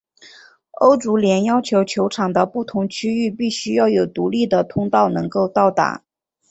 [0.79, 6.03] 欧足联要求球场的不同区域必须要有独立的通道能够到达。